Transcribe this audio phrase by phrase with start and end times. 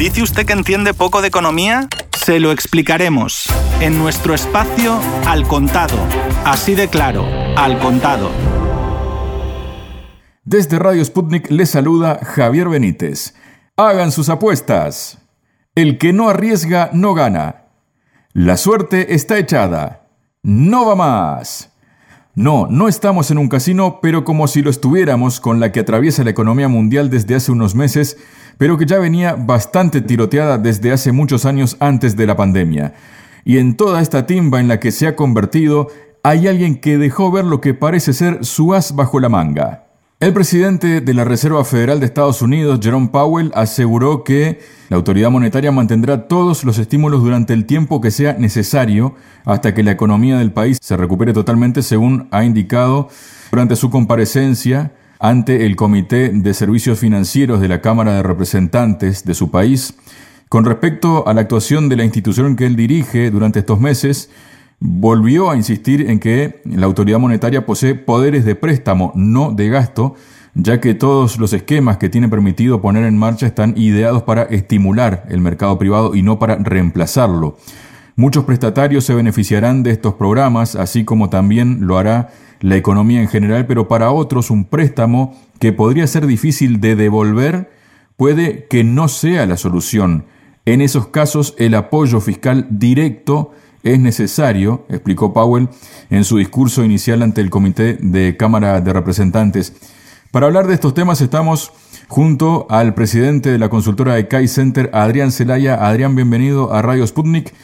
[0.00, 1.86] ¿Dice usted que entiende poco de economía?
[2.16, 3.44] Se lo explicaremos
[3.82, 5.98] en nuestro espacio Al Contado.
[6.42, 8.30] Así de claro, Al Contado.
[10.42, 13.34] Desde Radio Sputnik le saluda Javier Benítez.
[13.76, 15.18] Hagan sus apuestas.
[15.74, 17.66] El que no arriesga no gana.
[18.32, 20.08] La suerte está echada.
[20.42, 21.74] No va más.
[22.34, 26.24] No, no estamos en un casino, pero como si lo estuviéramos con la que atraviesa
[26.24, 28.16] la economía mundial desde hace unos meses,
[28.60, 32.92] pero que ya venía bastante tiroteada desde hace muchos años antes de la pandemia.
[33.42, 35.88] Y en toda esta timba en la que se ha convertido,
[36.22, 39.86] hay alguien que dejó ver lo que parece ser su as bajo la manga.
[40.20, 45.30] El presidente de la Reserva Federal de Estados Unidos, Jerome Powell, aseguró que la autoridad
[45.30, 49.14] monetaria mantendrá todos los estímulos durante el tiempo que sea necesario
[49.46, 53.08] hasta que la economía del país se recupere totalmente, según ha indicado
[53.50, 59.34] durante su comparecencia ante el Comité de Servicios Financieros de la Cámara de Representantes de
[59.34, 59.94] su país.
[60.48, 64.30] Con respecto a la actuación de la institución que él dirige durante estos meses,
[64.80, 70.14] volvió a insistir en que la autoridad monetaria posee poderes de préstamo, no de gasto,
[70.54, 75.26] ya que todos los esquemas que tiene permitido poner en marcha están ideados para estimular
[75.28, 77.58] el mercado privado y no para reemplazarlo.
[78.16, 82.30] Muchos prestatarios se beneficiarán de estos programas, así como también lo hará
[82.60, 87.70] la economía en general, pero para otros un préstamo que podría ser difícil de devolver
[88.16, 90.26] puede que no sea la solución.
[90.66, 93.52] En esos casos el apoyo fiscal directo
[93.82, 95.68] es necesario, explicó Powell
[96.10, 99.72] en su discurso inicial ante el Comité de Cámara de Representantes.
[100.30, 101.72] Para hablar de estos temas estamos
[102.08, 105.86] junto al presidente de la consultora de Kai Center, Adrián Celaya.
[105.86, 107.54] Adrián, bienvenido a Radio Sputnik.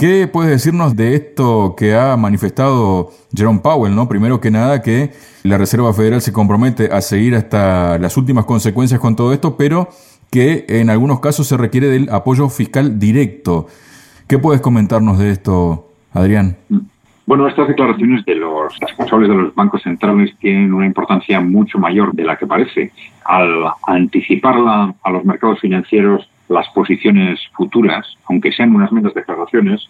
[0.00, 3.94] ¿Qué puedes decirnos de esto que ha manifestado Jerome Powell?
[3.94, 4.08] ¿no?
[4.08, 5.10] Primero que nada, que
[5.42, 9.90] la Reserva Federal se compromete a seguir hasta las últimas consecuencias con todo esto, pero
[10.30, 13.66] que en algunos casos se requiere del apoyo fiscal directo.
[14.26, 16.56] ¿Qué puedes comentarnos de esto, Adrián?
[17.26, 22.14] Bueno, estas declaraciones de los responsables de los bancos centrales tienen una importancia mucho mayor
[22.14, 22.90] de la que parece.
[23.26, 24.54] Al anticipar
[25.02, 29.88] a los mercados financieros las posiciones futuras, aunque sean unas menos declaraciones,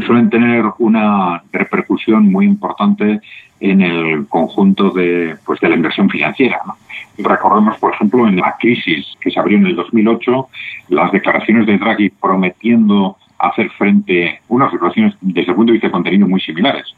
[0.00, 3.20] suelen tener una repercusión muy importante
[3.60, 6.60] en el conjunto de, pues, de la inversión financiera.
[7.18, 10.48] Recordemos, por ejemplo, en la crisis que se abrió en el 2008,
[10.88, 15.92] las declaraciones de Draghi prometiendo hacer frente, unas situaciones desde el punto de vista de
[15.92, 16.94] contenido muy similares,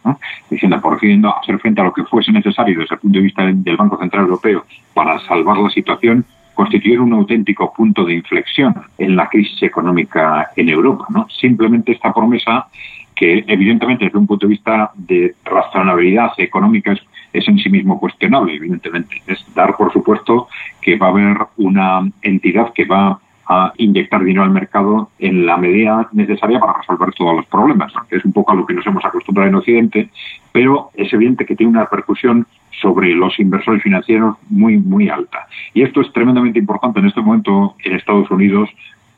[0.50, 3.76] diciendo, por hacer frente a lo que fuese necesario desde el punto de vista del
[3.76, 9.28] Banco Central Europeo para salvar la situación, constituyeron un auténtico punto de inflexión en la
[9.28, 11.06] crisis económica en Europa.
[11.10, 11.28] ¿no?
[11.28, 12.66] Simplemente esta promesa,
[13.14, 17.00] que evidentemente desde un punto de vista de razonabilidad económica es,
[17.32, 20.48] es en sí mismo cuestionable, evidentemente, es dar por supuesto
[20.80, 25.56] que va a haber una entidad que va a inyectar dinero al mercado en la
[25.56, 28.86] medida necesaria para resolver todos los problemas, que es un poco a lo que nos
[28.86, 30.08] hemos acostumbrado en Occidente,
[30.52, 32.46] pero es evidente que tiene una repercusión
[32.80, 35.46] sobre los inversores financieros muy, muy alta.
[35.72, 38.68] Y esto es tremendamente importante en este momento en Estados Unidos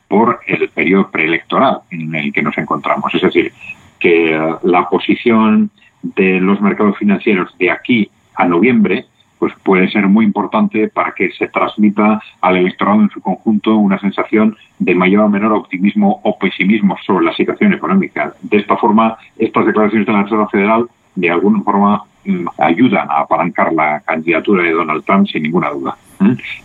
[0.07, 3.13] por el periodo preelectoral en el que nos encontramos.
[3.13, 3.51] Es decir,
[3.99, 5.69] que eh, la posición
[6.01, 9.05] de los mercados financieros de aquí a noviembre
[9.39, 13.99] pues puede ser muy importante para que se transmita al electorado en su conjunto una
[13.99, 18.33] sensación de mayor o menor optimismo o pesimismo sobre la situación económica.
[18.41, 23.21] De esta forma, estas declaraciones de la Reserva Federal de alguna forma mm, ayudan a
[23.21, 25.97] apalancar la candidatura de Donald Trump sin ninguna duda.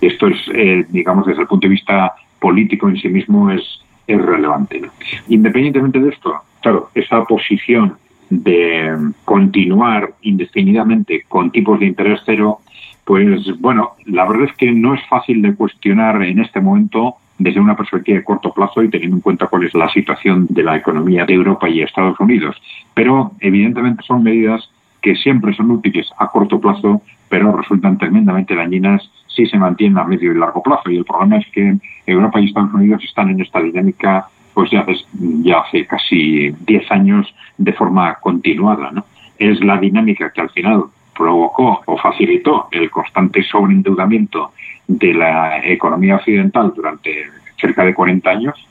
[0.00, 3.62] Esto es, eh, digamos, desde el punto de vista político en sí mismo es,
[4.06, 4.82] es relevante.
[5.28, 7.96] Independientemente de esto, claro, esa posición
[8.28, 12.60] de continuar indefinidamente con tipos de interés cero,
[13.04, 17.60] pues bueno, la verdad es que no es fácil de cuestionar en este momento desde
[17.60, 20.76] una perspectiva de corto plazo y teniendo en cuenta cuál es la situación de la
[20.76, 22.56] economía de Europa y Estados Unidos.
[22.94, 24.70] Pero evidentemente son medidas
[25.00, 30.04] que siempre son útiles a corto plazo, pero resultan tremendamente dañinas si se mantienen a
[30.04, 30.90] medio y largo plazo.
[30.90, 31.76] Y el problema es que
[32.06, 34.96] Europa y Estados Unidos están en esta dinámica pues ya hace,
[35.42, 38.90] ya hace casi 10 años de forma continuada.
[38.90, 39.04] ¿no?
[39.38, 40.84] Es la dinámica que al final
[41.16, 44.52] provocó o facilitó el constante sobreendeudamiento
[44.86, 47.24] de la economía occidental durante
[47.56, 48.68] cerca de 40 años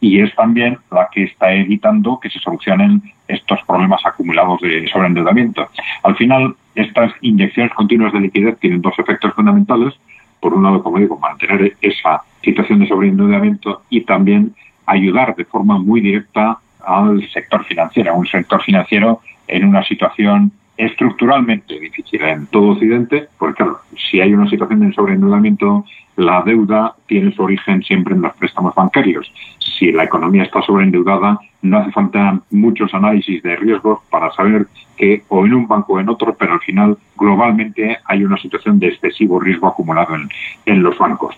[0.00, 5.68] y es también la que está evitando que se solucionen estos problemas acumulados de sobreendeudamiento.
[6.04, 9.94] Al final, estas inyecciones continuas de liquidez tienen dos efectos fundamentales.
[10.40, 14.54] Por un lado, como digo, mantener esa situación de sobreendeudamiento y también
[14.86, 21.78] ayudar de forma muy directa al sector financiero, un sector financiero en una situación estructuralmente
[21.78, 23.80] difícil en todo Occidente, porque claro,
[24.10, 25.84] si hay una situación de sobreendeudamiento,
[26.16, 29.32] la deuda tiene su origen siempre en los préstamos bancarios.
[29.58, 34.66] Si la economía está sobreendeudada, no hace falta muchos análisis de riesgos para saber
[34.96, 38.78] que o en un banco o en otro, pero al final globalmente hay una situación
[38.78, 40.28] de excesivo riesgo acumulado en,
[40.66, 41.36] en los bancos.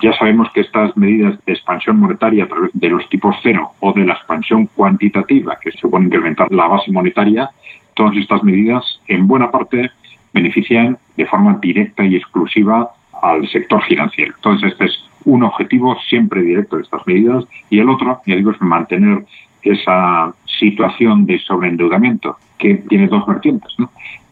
[0.00, 3.92] Ya sabemos que estas medidas de expansión monetaria a través de los tipos cero o
[3.92, 7.50] de la expansión cuantitativa, que supone incrementar la base monetaria,
[7.94, 9.90] todas estas medidas en buena parte
[10.32, 12.90] benefician de forma directa y exclusiva
[13.22, 14.32] al sector financiero.
[14.34, 18.50] Entonces, este es un objetivo siempre directo de estas medidas y el otro, ya digo,
[18.50, 19.24] es mantener
[19.62, 23.72] esa situación de sobreendeudamiento que tiene dos vertientes.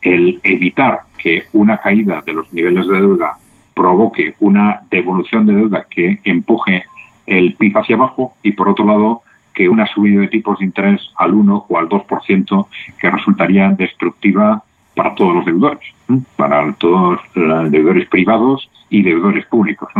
[0.03, 3.35] El evitar que una caída de los niveles de deuda
[3.75, 6.85] provoque una devolución de deuda que empuje
[7.27, 9.23] el PIB hacia abajo y, por otro lado,
[9.61, 12.67] que una subida de tipos de interés al 1 o al 2%
[12.99, 14.63] que resultaría destructiva
[14.95, 15.87] para todos los deudores,
[16.35, 19.91] para todos los deudores privados y deudores públicos.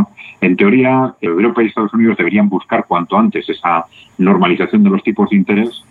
[0.41, 3.85] En teoría, Europa y Estados Unidos deberían buscar cuanto antes esa
[4.17, 5.85] normalización de los tipos de interés,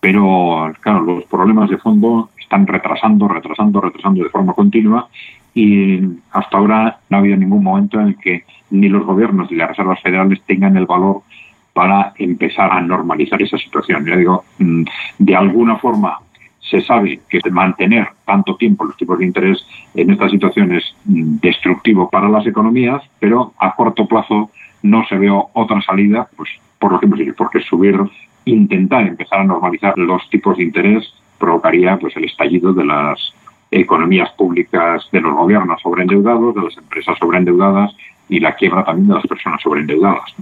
[0.00, 5.06] pero claro, los problemas de fondo están retrasando, retrasando, retrasando de forma continua
[5.54, 6.00] y
[6.32, 9.68] hasta ahora no ha habido ningún momento en el que ni los gobiernos ni las
[9.68, 11.22] reservas federales tengan el valor
[11.72, 14.04] para empezar a normalizar esa situación.
[14.04, 14.84] Yo digo, mm,
[15.18, 16.18] de alguna forma
[16.60, 21.38] se sabe que mantener tanto tiempo los tipos de interés en esta situación es mm,
[21.40, 24.50] destructivo para las economías, pero a corto plazo
[24.82, 27.98] no se ve otra salida, pues por lo que hemos dicho, porque subir,
[28.44, 33.34] intentar empezar a normalizar los tipos de interés provocaría pues el estallido de las
[33.70, 37.94] economías públicas de los gobiernos sobreendeudados, de las empresas sobreendeudadas
[38.32, 40.34] y la quiebra también de las personas sobreendeudadas.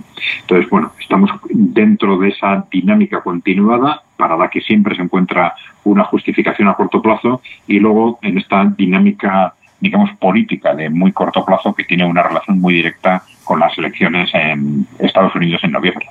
[0.43, 6.05] Entonces, bueno, estamos dentro de esa dinámica continuada para la que siempre se encuentra una
[6.05, 11.73] justificación a corto plazo y luego en esta dinámica digamos, política de muy corto plazo
[11.73, 16.07] que tiene una relación muy directa con las elecciones en Estados Unidos en noviembre.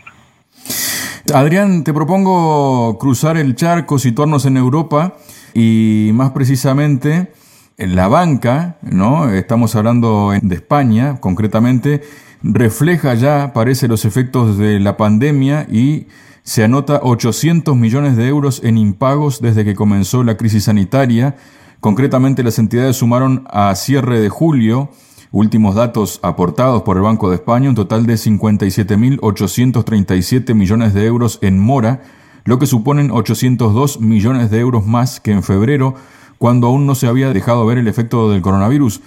[1.34, 5.14] Adrián, te propongo cruzar el charco, situarnos en Europa
[5.54, 7.30] y más precisamente en
[7.80, 9.30] la banca, ¿no?
[9.30, 12.02] Estamos hablando de España concretamente,
[12.44, 16.08] refleja ya, parece, los efectos de la pandemia y
[16.44, 21.36] se anota 800 millones de euros en impagos desde que comenzó la crisis sanitaria.
[21.80, 24.90] Concretamente, las entidades sumaron a cierre de julio,
[25.32, 31.40] últimos datos aportados por el Banco de España, un total de 57.837 millones de euros
[31.42, 32.02] en mora,
[32.46, 35.96] lo que suponen 802 millones de euros más que en febrero,
[36.40, 39.02] cuando aún no se había dejado ver el efecto del coronavirus.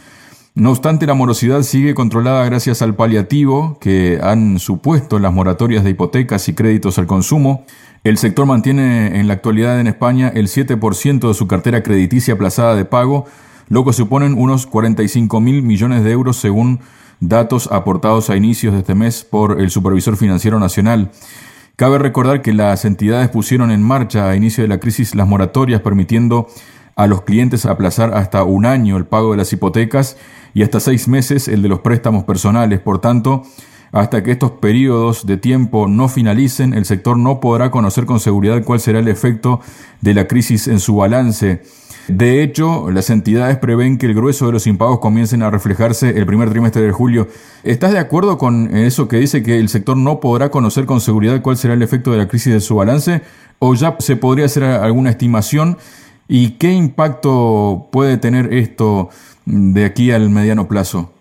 [0.55, 5.91] No obstante, la morosidad sigue controlada gracias al paliativo que han supuesto las moratorias de
[5.91, 7.65] hipotecas y créditos al consumo.
[8.05, 12.77] El sector mantiene en la actualidad en España el 7% de su cartera crediticia aplazada
[12.77, 13.25] de pago,
[13.69, 16.81] lo que suponen unos 45 mil millones de euros según
[17.21, 21.13] datos aportados a inicios de este mes por el Supervisor Financiero Nacional.
[21.77, 25.81] Cabe recordar que las entidades pusieron en marcha a inicio de la crisis las moratorias
[25.81, 26.49] permitiendo
[26.97, 30.17] a los clientes aplazar hasta un año el pago de las hipotecas
[30.55, 32.81] y hasta seis meses el de los préstamos personales.
[32.81, 33.43] Por tanto,
[33.93, 38.63] hasta que estos periodos de tiempo no finalicen, el sector no podrá conocer con seguridad
[38.65, 39.61] cuál será el efecto
[40.01, 41.63] de la crisis en su balance.
[42.09, 46.27] De hecho, las entidades prevén que el grueso de los impagos comiencen a reflejarse el
[46.27, 47.29] primer trimestre de julio.
[47.63, 51.41] ¿Estás de acuerdo con eso que dice que el sector no podrá conocer con seguridad
[51.43, 53.23] cuál será el efecto de la crisis de su balance?
[53.61, 55.79] ¿O ya se podría hacer alguna estimación?
[56.35, 59.11] ¿Y qué impacto puede tener esto
[59.45, 61.13] de aquí al mediano plazo?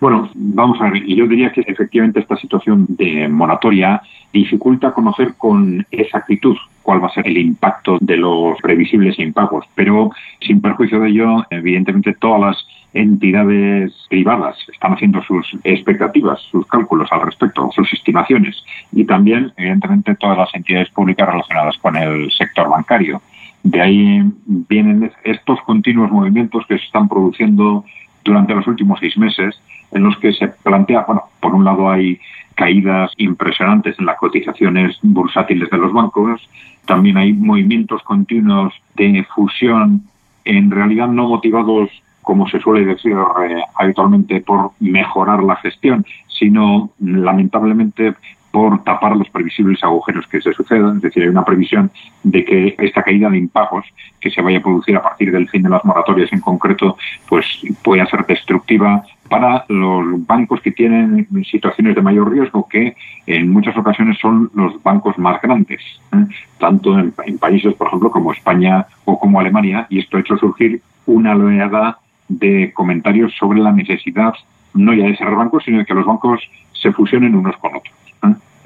[0.00, 5.86] Bueno, vamos a ver, yo diría que efectivamente esta situación de moratoria dificulta conocer con
[5.92, 10.10] exactitud cuál va a ser el impacto de los previsibles impagos, pero
[10.40, 17.08] sin perjuicio de ello, evidentemente todas las entidades privadas están haciendo sus expectativas, sus cálculos
[17.12, 18.56] al respecto, sus estimaciones,
[18.90, 23.22] y también, evidentemente, todas las entidades públicas relacionadas con el sector bancario.
[23.62, 27.84] De ahí vienen estos continuos movimientos que se están produciendo
[28.24, 29.60] durante los últimos seis meses,
[29.90, 32.18] en los que se plantea, bueno, por un lado hay
[32.54, 36.48] caídas impresionantes en las cotizaciones bursátiles de los bancos,
[36.86, 40.02] también hay movimientos continuos de fusión,
[40.44, 41.90] en realidad no motivados,
[42.22, 48.14] como se suele decir eh, habitualmente, por mejorar la gestión, sino lamentablemente
[48.50, 50.96] por tapar los previsibles agujeros que se sucedan.
[50.96, 51.90] Es decir, hay una previsión
[52.22, 53.84] de que esta caída de impagos
[54.20, 56.96] que se vaya a producir a partir del fin de las moratorias en concreto,
[57.28, 57.44] pues
[57.82, 63.76] pueda ser destructiva para los bancos que tienen situaciones de mayor riesgo, que en muchas
[63.76, 66.24] ocasiones son los bancos más grandes, ¿eh?
[66.58, 70.80] tanto en, países, por ejemplo, como España o como Alemania, y esto ha hecho surgir
[71.06, 74.34] una oleada de comentarios sobre la necesidad
[74.74, 76.40] no ya de cerrar bancos, sino de que los bancos
[76.72, 77.97] se fusionen unos con otros.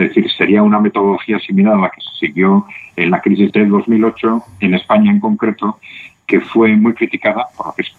[0.02, 2.66] Es decir, sería una metodología similar a la que se siguió
[2.96, 5.78] en la crisis del 2008, en España en concreto,
[6.26, 7.46] que fue muy criticada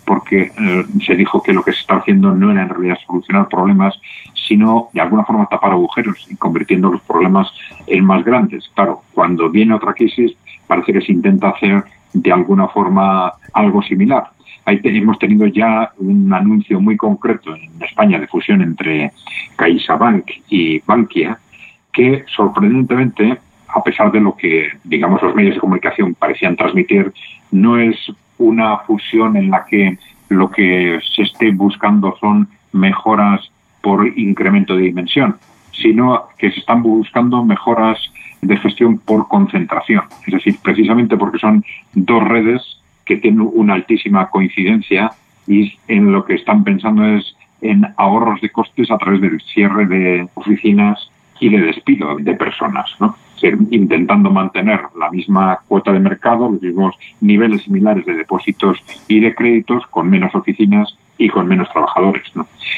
[0.05, 3.47] porque eh, se dijo que lo que se está haciendo no era en realidad solucionar
[3.47, 3.99] problemas,
[4.47, 7.51] sino de alguna forma tapar agujeros y convirtiendo los problemas
[7.87, 8.69] en más grandes.
[8.73, 10.35] Claro, cuando viene otra crisis
[10.67, 11.83] parece que se intenta hacer
[12.13, 14.31] de alguna forma algo similar.
[14.65, 19.11] Ahí hemos tenido ya un anuncio muy concreto en España de fusión entre
[19.57, 21.37] CaixaBank y Bankia,
[21.93, 27.13] que sorprendentemente, a pesar de lo que, digamos, los medios de comunicación parecían transmitir,
[27.51, 27.95] no es
[28.37, 29.97] una fusión en la que
[30.29, 35.37] lo que se esté buscando son mejoras por incremento de dimensión,
[35.71, 37.99] sino que se están buscando mejoras
[38.41, 40.03] de gestión por concentración.
[40.25, 42.61] Es decir, precisamente porque son dos redes
[43.05, 45.11] que tienen una altísima coincidencia
[45.47, 49.85] y en lo que están pensando es en ahorros de costes a través del cierre
[49.85, 51.09] de oficinas
[51.39, 53.15] y de despido de personas, ¿no?
[53.71, 59.35] intentando mantener la misma cuota de mercado, los mismos niveles similares de depósitos y de
[59.35, 62.23] créditos con menos oficinas y con menos trabajadores.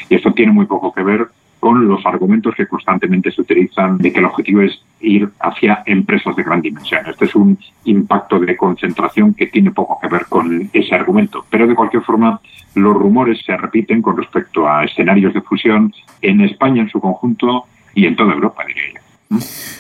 [0.10, 1.28] Y esto tiene muy poco que ver
[1.60, 6.36] con los argumentos que constantemente se utilizan de que el objetivo es ir hacia empresas
[6.36, 7.02] de gran dimensión.
[7.08, 11.44] Este es un impacto de concentración que tiene poco que ver con ese argumento.
[11.50, 12.40] Pero de cualquier forma,
[12.76, 17.66] los rumores se repiten con respecto a escenarios de fusión en España en su conjunto
[17.96, 19.06] y en toda Europa, diría yo.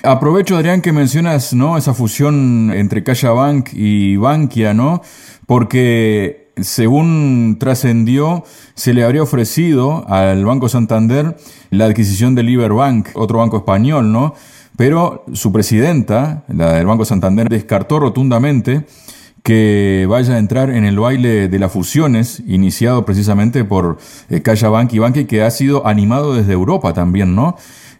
[0.03, 1.77] Aprovecho, Adrián, que mencionas ¿no?
[1.77, 5.01] esa fusión entre CaixaBank y Bankia, ¿no?
[5.45, 8.43] Porque según trascendió,
[8.73, 11.37] se le habría ofrecido al Banco Santander
[11.69, 14.33] la adquisición del Liberbank, otro banco español, ¿no?
[14.77, 18.85] Pero su presidenta, la del Banco Santander, descartó rotundamente
[19.43, 23.97] que vaya a entrar en el baile de las fusiones, iniciado precisamente por
[24.29, 27.55] eh, CaixaBank y Banque, que ha sido animado desde Europa también, ¿no?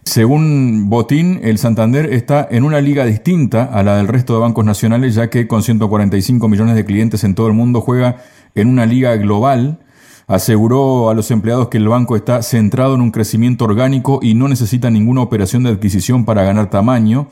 [0.06, 4.64] Según Botín, el Santander está en una liga distinta a la del resto de bancos
[4.64, 8.18] nacionales, ya que con 145 millones de clientes en todo el mundo juega
[8.54, 9.80] en una liga global,
[10.28, 14.46] aseguró a los empleados que el banco está centrado en un crecimiento orgánico y no
[14.46, 17.26] necesita ninguna operación de adquisición para ganar tamaño.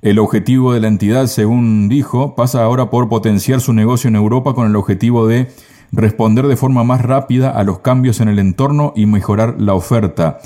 [0.00, 4.54] El objetivo de la entidad, según dijo, pasa ahora por potenciar su negocio en Europa
[4.54, 5.48] con el objetivo de
[5.92, 10.38] responder de forma más rápida a los cambios en el entorno y mejorar la oferta.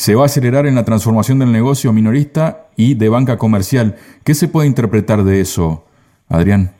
[0.00, 3.96] Se va a acelerar en la transformación del negocio minorista y de banca comercial.
[4.24, 5.84] ¿Qué se puede interpretar de eso,
[6.30, 6.70] Adrián?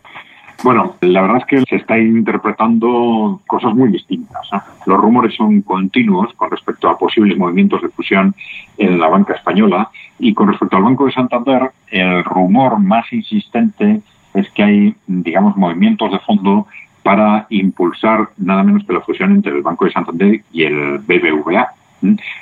[0.65, 4.49] Bueno, la verdad es que se está interpretando cosas muy distintas.
[4.87, 8.35] Los rumores son continuos con respecto a posibles movimientos de fusión
[8.79, 14.01] en la banca española y con respecto al Banco de Santander, el rumor más insistente
[14.33, 16.69] es que hay, digamos, movimientos de fondo
[17.03, 21.75] para impulsar nada menos que la fusión entre el Banco de Santander y el BBVA.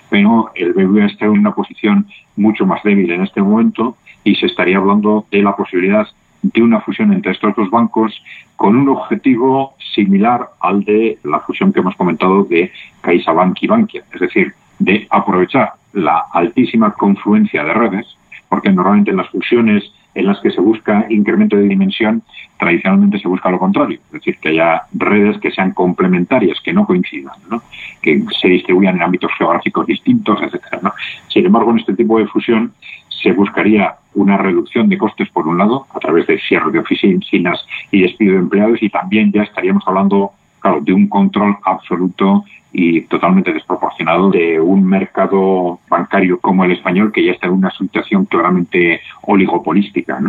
[0.09, 4.47] Pero el BBVA está en una posición mucho más débil en este momento y se
[4.47, 6.07] estaría hablando de la posibilidad
[6.43, 8.23] de una fusión entre estos dos bancos
[8.57, 14.05] con un objetivo similar al de la fusión que hemos comentado de CaixaBank y Bankia,
[14.13, 18.07] es decir, de aprovechar la altísima confluencia de redes,
[18.49, 19.85] porque normalmente en las fusiones
[20.15, 22.23] en las que se busca incremento de dimensión,
[22.59, 26.87] tradicionalmente se busca lo contrario, es decir, que haya redes que sean complementarias, que no
[26.87, 27.63] coincidan, ¿no?
[28.03, 30.83] que se distribuyan en ámbitos geográficos distintos, etc.
[31.29, 32.73] Sin embargo, en este tipo de fusión
[33.09, 37.65] se buscaría una reducción de costes, por un lado, a través de cierre de oficinas
[37.91, 43.03] y despido de empleados, y también ya estaríamos hablando, claro, de un control absoluto y
[43.03, 48.27] totalmente desproporcionado de un mercado bancario como el español que ya está en una situación
[48.27, 50.21] claramente oligopolística.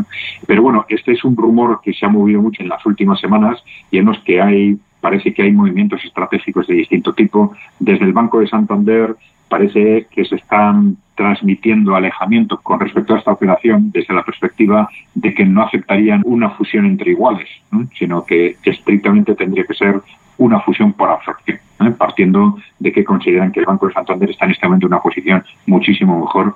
[0.47, 3.61] Pero bueno, este es un rumor que se ha movido mucho en las últimas semanas
[3.91, 7.53] y en los que hay parece que hay movimientos estratégicos de distinto tipo.
[7.79, 9.15] Desde el Banco de Santander
[9.49, 15.33] parece que se están transmitiendo alejamiento con respecto a esta operación desde la perspectiva de
[15.33, 17.49] que no aceptarían una fusión entre iguales,
[17.97, 20.01] sino que estrictamente tendría que ser
[20.37, 21.59] una fusión por absorción,
[21.97, 25.01] partiendo de que consideran que el Banco de Santander está en este momento en una
[25.01, 26.55] posición muchísimo mejor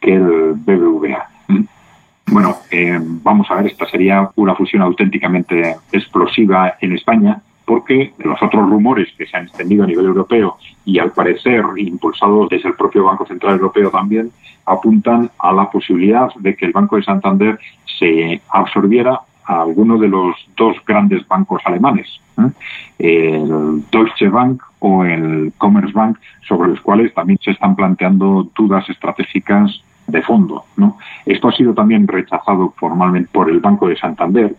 [0.00, 1.28] que el BBVA.
[2.26, 8.42] Bueno, eh, vamos a ver, esta sería una fusión auténticamente explosiva en España, porque los
[8.42, 12.74] otros rumores que se han extendido a nivel europeo y al parecer impulsados desde el
[12.74, 14.30] propio Banco Central Europeo también,
[14.66, 17.58] apuntan a la posibilidad de que el Banco de Santander
[17.98, 22.50] se absorbiera a alguno de los dos grandes bancos alemanes, ¿eh?
[22.98, 26.18] el Deutsche Bank o el Commerzbank,
[26.48, 30.64] sobre los cuales también se están planteando dudas estratégicas de fondo.
[30.76, 30.96] ¿no?
[31.26, 34.54] Esto ha sido también rechazado formalmente por el Banco de Santander,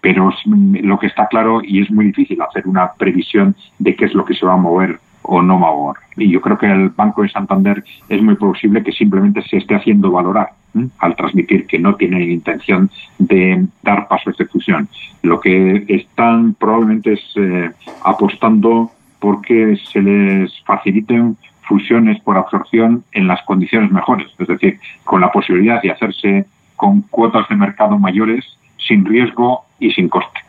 [0.00, 4.14] pero lo que está claro y es muy difícil hacer una previsión de qué es
[4.14, 5.96] lo que se va a mover o no va a mover.
[6.16, 9.74] Y yo creo que el Banco de Santander es muy posible que simplemente se esté
[9.74, 10.50] haciendo valorar
[10.98, 14.88] al transmitir que no tiene intención de dar paso a esta fusión.
[15.22, 17.70] Lo que están probablemente es eh,
[18.04, 25.20] apostando porque se les faciliten fusiones por absorción en las condiciones mejores, es decir, con
[25.20, 28.44] la posibilidad de hacerse con cuotas de mercado mayores
[28.86, 30.40] sin riesgo y sin coste.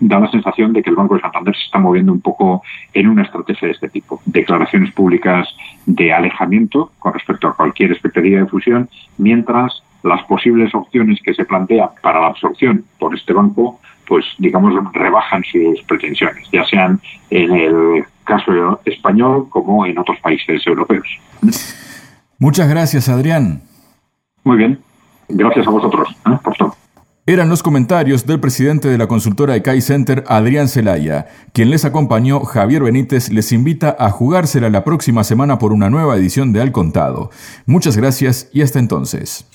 [0.00, 2.62] Da la sensación de que el Banco de Santander se está moviendo un poco
[2.94, 4.20] en una estrategia de este tipo.
[4.24, 5.48] Declaraciones públicas
[5.86, 8.88] de alejamiento con respecto a cualquier expectativa de fusión,
[9.18, 14.72] mientras las posibles opciones que se plantean para la absorción por este banco, pues digamos,
[14.92, 17.00] rebajan sus pretensiones, ya sean
[17.30, 21.06] en el caso español como en otros países europeos.
[22.38, 23.62] Muchas gracias, Adrián.
[24.44, 24.78] Muy bien.
[25.28, 26.38] Gracias a vosotros ¿eh?
[26.42, 26.79] por todo.
[27.26, 31.26] Eran los comentarios del presidente de la consultora ECAI Center, Adrián Celaya.
[31.52, 36.16] Quien les acompañó, Javier Benítez, les invita a jugársela la próxima semana por una nueva
[36.16, 37.30] edición de Al Contado.
[37.66, 39.46] Muchas gracias y hasta entonces.